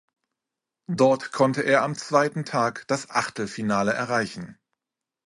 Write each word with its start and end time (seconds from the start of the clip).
Dort 0.89 1.31
konnte 1.31 1.61
er 1.61 1.83
am 1.83 1.93
zweiten 1.93 2.43
Tag 2.43 2.87
das 2.87 3.11
Achtelfinale 3.11 3.93
erreichen. 3.93 4.57